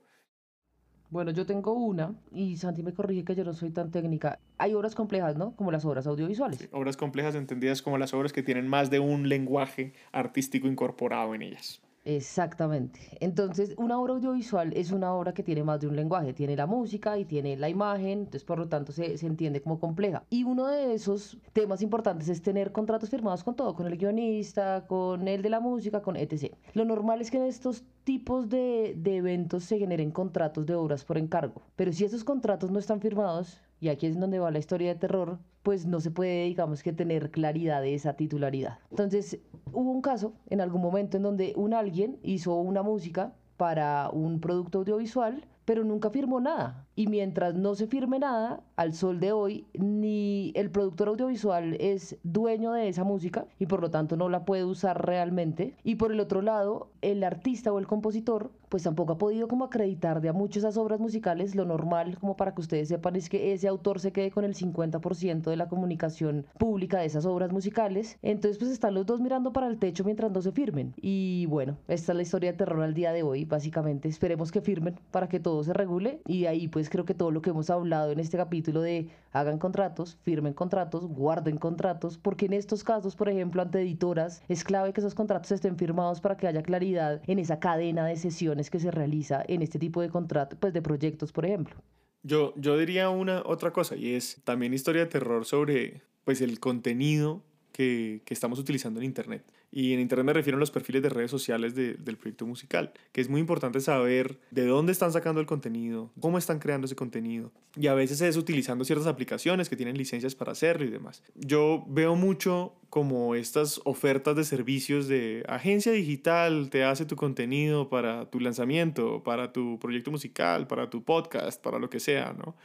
[1.11, 4.37] Bueno, yo tengo una y Santi me corrige que yo no soy tan técnica.
[4.59, 5.55] Hay obras complejas, ¿no?
[5.55, 6.69] Como las obras audiovisuales.
[6.71, 11.41] Obras complejas entendidas como las obras que tienen más de un lenguaje artístico incorporado en
[11.41, 11.81] ellas.
[12.05, 12.99] Exactamente.
[13.19, 16.33] Entonces, una obra audiovisual es una obra que tiene más de un lenguaje.
[16.33, 19.79] Tiene la música y tiene la imagen, entonces por lo tanto se, se, entiende como
[19.79, 20.23] compleja.
[20.29, 24.85] Y uno de esos temas importantes es tener contratos firmados con todo, con el guionista,
[24.87, 26.55] con el de la música, con etc.
[26.73, 31.03] Lo normal es que en estos tipos de, de eventos se generen contratos de obras
[31.03, 31.61] por encargo.
[31.75, 34.99] Pero si esos contratos no están firmados, y aquí es donde va la historia de
[34.99, 38.79] terror, pues no se puede, digamos que, tener claridad de esa titularidad.
[38.89, 39.37] Entonces,
[39.71, 44.39] hubo un caso en algún momento en donde un alguien hizo una música para un
[44.39, 46.87] producto audiovisual, pero nunca firmó nada.
[46.95, 52.15] Y mientras no se firme nada, al sol de hoy, ni el productor audiovisual es
[52.23, 55.75] dueño de esa música y por lo tanto no la puede usar realmente.
[55.83, 59.65] Y por el otro lado, el artista o el compositor pues tampoco ha podido como
[59.65, 61.55] acreditar de a muchas esas obras musicales.
[61.55, 64.53] Lo normal, como para que ustedes sepan, es que ese autor se quede con el
[64.53, 68.19] 50% de la comunicación pública de esas obras musicales.
[68.21, 70.93] Entonces, pues están los dos mirando para el techo mientras no se firmen.
[71.01, 74.07] Y bueno, esta es la historia de terror al día de hoy, básicamente.
[74.07, 76.21] Esperemos que firmen para que todo se regule.
[76.27, 79.57] Y ahí, pues creo que todo lo que hemos hablado en este capítulo de hagan
[79.59, 84.93] contratos, firmen contratos, guarden contratos, porque en estos casos, por ejemplo, ante editoras, es clave
[84.93, 88.79] que esos contratos estén firmados para que haya claridad en esa cadena de sesiones que
[88.79, 91.75] se realiza en este tipo de contratos, pues de proyectos, por ejemplo.
[92.23, 96.59] Yo, yo diría una otra cosa y es también historia de terror sobre pues el
[96.59, 99.43] contenido que, que estamos utilizando en Internet.
[99.71, 103.21] Y en Internet me refiero a los perfiles de redes sociales del proyecto musical, que
[103.21, 107.51] es muy importante saber de dónde están sacando el contenido, cómo están creando ese contenido.
[107.75, 111.21] Y a veces es utilizando ciertas aplicaciones que tienen licencias para hacerlo y demás.
[111.35, 117.89] Yo veo mucho como estas ofertas de servicios de agencia digital te hace tu contenido
[117.89, 122.55] para tu lanzamiento, para tu proyecto musical, para tu podcast, para lo que sea, ¿no?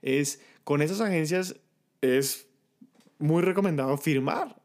[0.00, 1.56] Es con esas agencias
[2.00, 2.48] es
[3.18, 4.56] muy recomendado firmar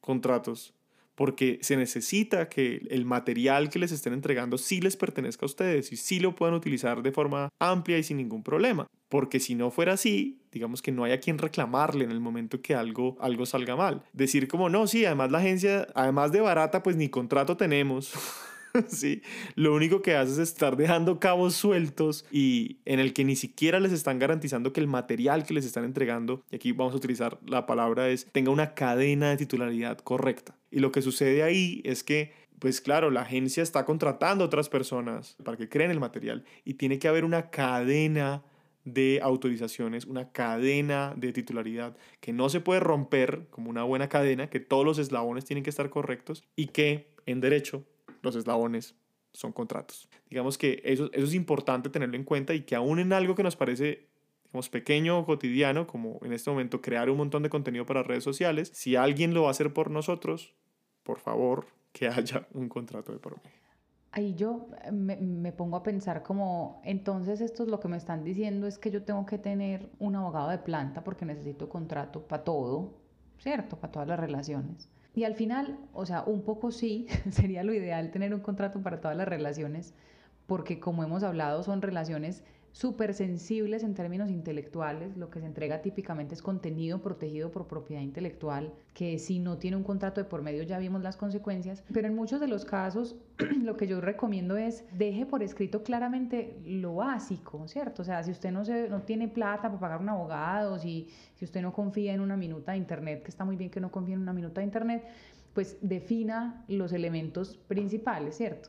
[0.00, 0.75] contratos
[1.16, 5.90] porque se necesita que el material que les estén entregando sí les pertenezca a ustedes
[5.90, 8.86] y sí lo puedan utilizar de forma amplia y sin ningún problema.
[9.08, 12.60] Porque si no fuera así, digamos que no hay a quien reclamarle en el momento
[12.60, 14.04] que algo, algo salga mal.
[14.12, 18.12] Decir como, no, sí, además la agencia, además de barata, pues ni contrato tenemos.
[18.88, 19.22] ¿sí?
[19.54, 23.80] Lo único que hace es estar dejando cabos sueltos y en el que ni siquiera
[23.80, 27.38] les están garantizando que el material que les están entregando, y aquí vamos a utilizar
[27.46, 30.55] la palabra es, tenga una cadena de titularidad correcta.
[30.70, 34.68] Y lo que sucede ahí es que pues claro, la agencia está contratando a otras
[34.68, 38.42] personas para que creen el material y tiene que haber una cadena
[38.84, 44.48] de autorizaciones, una cadena de titularidad que no se puede romper como una buena cadena,
[44.48, 47.84] que todos los eslabones tienen que estar correctos y que en derecho
[48.22, 48.94] los eslabones
[49.32, 50.08] son contratos.
[50.30, 53.42] Digamos que eso, eso es importante tenerlo en cuenta y que aún en algo que
[53.42, 54.06] nos parece
[54.56, 58.24] digamos, pequeño o cotidiano, como en este momento crear un montón de contenido para redes
[58.24, 60.54] sociales, si alguien lo va a hacer por nosotros,
[61.02, 63.50] por favor, que haya un contrato de por medio.
[64.12, 68.24] Ahí yo me, me, pongo a pensar como, entonces esto es lo que me están
[68.24, 72.42] diciendo es que yo tengo que tener un abogado de planta porque necesito contrato para
[72.42, 72.94] todo,
[73.38, 73.76] ¿cierto?
[73.76, 74.88] Para todas las relaciones.
[75.14, 79.02] Y al final, o sea, un poco sí, sería lo ideal tener un contrato para
[79.02, 79.92] todas las relaciones,
[80.46, 82.42] porque como hemos hablado, son relaciones
[82.76, 85.16] súper sensibles en términos intelectuales.
[85.16, 89.78] Lo que se entrega típicamente es contenido protegido por propiedad intelectual, que si no tiene
[89.78, 91.82] un contrato de por medio ya vimos las consecuencias.
[91.90, 93.16] Pero en muchos de los casos
[93.62, 98.02] lo que yo recomiendo es deje por escrito claramente lo básico, ¿cierto?
[98.02, 101.46] O sea, si usted no, se, no tiene plata para pagar un abogado, si, si
[101.46, 104.16] usted no confía en una minuta de internet, que está muy bien que no confíe
[104.16, 105.02] en una minuta de internet,
[105.54, 108.68] pues defina los elementos principales, ¿cierto?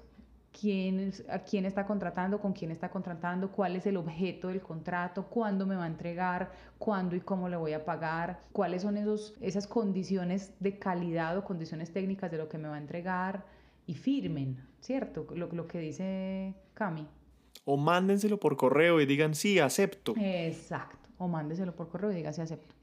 [0.60, 5.28] Quién, a quién está contratando, con quién está contratando, cuál es el objeto del contrato,
[5.28, 9.36] cuándo me va a entregar, cuándo y cómo le voy a pagar, cuáles son esos,
[9.42, 13.46] esas condiciones de calidad o condiciones técnicas de lo que me va a entregar
[13.86, 15.28] y firmen, ¿cierto?
[15.36, 17.08] Lo, lo que dice Cami.
[17.66, 20.14] O mándenselo por correo y digan sí, acepto.
[20.18, 22.76] Exacto, o mándenselo por correo y digan sí, acepto.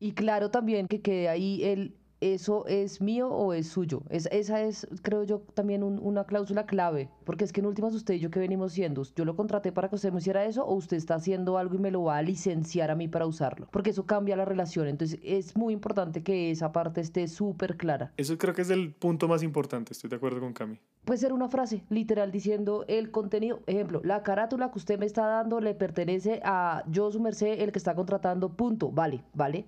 [0.00, 4.02] Y claro también que quede ahí el eso es mío o es suyo.
[4.10, 8.18] esa es, creo yo, también una cláusula clave, porque es que en últimas usted y
[8.18, 10.96] yo que venimos siendo, yo lo contraté para que usted me hiciera eso o usted
[10.96, 14.06] está haciendo algo y me lo va a licenciar a mí para usarlo, porque eso
[14.06, 14.88] cambia la relación.
[14.88, 18.12] Entonces es muy importante que esa parte esté súper clara.
[18.16, 20.78] Eso creo que es el punto más importante, estoy de acuerdo con Cami.
[21.04, 25.26] Puede ser una frase literal diciendo el contenido, ejemplo, la carátula que usted me está
[25.26, 29.66] dando le pertenece a yo, su merced, el que está contratando, punto, vale, vale.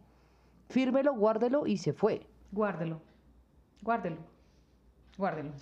[0.69, 2.27] Fírmelo, guárdelo y se fue.
[2.53, 3.01] Guárdelo,
[3.83, 4.19] guárdelo,
[5.17, 5.53] guárdelo.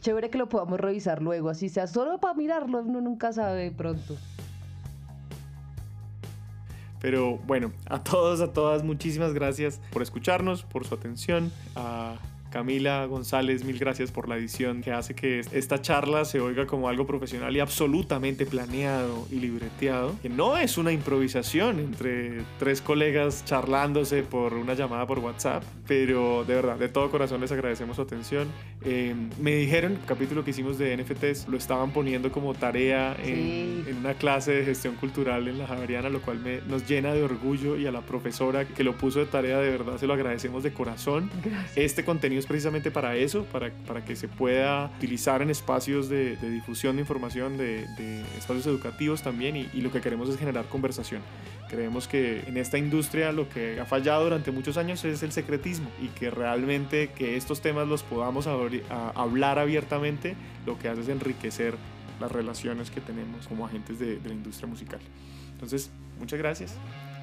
[0.00, 4.16] Chévere que lo podamos revisar luego, así sea solo para mirarlo, uno nunca sabe pronto.
[7.00, 11.52] Pero bueno, a todos, a todas, muchísimas gracias por escucharnos, por su atención.
[12.50, 16.88] Camila González, mil gracias por la edición que hace que esta charla se oiga como
[16.88, 23.44] algo profesional y absolutamente planeado y libreteado, que no es una improvisación entre tres colegas
[23.44, 28.02] charlándose por una llamada por WhatsApp, pero de verdad, de todo corazón les agradecemos su
[28.02, 28.48] atención.
[28.84, 33.84] Eh, me dijeron, el capítulo que hicimos de NFTs lo estaban poniendo como tarea en,
[33.86, 37.22] en una clase de gestión cultural en la Javeriana, lo cual me, nos llena de
[37.22, 40.62] orgullo y a la profesora que lo puso de tarea, de verdad se lo agradecemos
[40.62, 41.30] de corazón.
[41.44, 41.76] Gracias.
[41.76, 46.36] Este contenido es precisamente para eso, para, para que se pueda utilizar en espacios de,
[46.36, 47.84] difusión de información, de,
[48.36, 51.22] espacios educativos también, y, lo que queremos es generar conversación.
[51.68, 55.90] Creemos que en esta industria lo que ha fallado durante muchos años es el secretismo
[56.00, 61.74] y que realmente que estos temas los podamos hablar abiertamente, lo que hace es enriquecer
[62.20, 65.00] las relaciones que tenemos como agentes de, de la industria musical.
[65.52, 66.76] Entonces, muchas gracias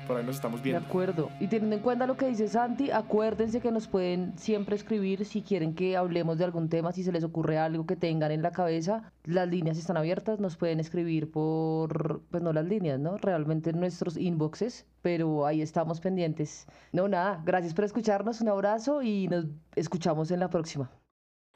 [0.07, 0.81] por ahí nos estamos viendo.
[0.81, 1.29] De acuerdo.
[1.39, 5.41] Y teniendo en cuenta lo que dice Santi, acuérdense que nos pueden siempre escribir si
[5.41, 8.51] quieren que hablemos de algún tema, si se les ocurre algo que tengan en la
[8.51, 9.11] cabeza.
[9.23, 13.17] Las líneas están abiertas, nos pueden escribir por, pues no las líneas, ¿no?
[13.17, 16.67] Realmente nuestros inboxes, pero ahí estamos pendientes.
[16.91, 19.45] No, nada, gracias por escucharnos, un abrazo y nos
[19.75, 20.89] escuchamos en la próxima.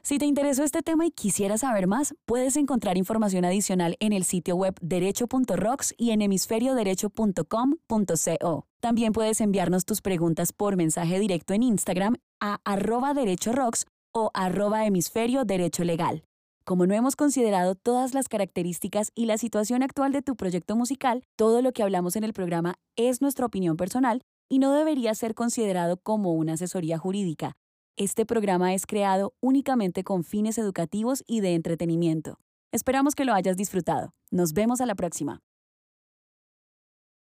[0.02, 4.24] Si te interesó este tema y quisieras saber más, puedes encontrar información adicional en el
[4.24, 8.66] sitio web derecho.rocks y en hemisferioderecho.com.co.
[8.80, 14.86] También puedes enviarnos tus preguntas por mensaje directo en Instagram a arroba derechorocks o arroba
[14.86, 16.22] hemisferio derecho legal.
[16.64, 21.24] Como no hemos considerado todas las características y la situación actual de tu proyecto musical,
[21.36, 25.34] todo lo que hablamos en el programa es nuestra opinión personal y no debería ser
[25.34, 27.56] considerado como una asesoría jurídica.
[28.00, 32.38] Este programa es creado únicamente con fines educativos y de entretenimiento.
[32.70, 34.14] Esperamos que lo hayas disfrutado.
[34.30, 35.40] Nos vemos a la próxima.